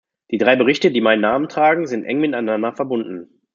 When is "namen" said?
1.21-1.47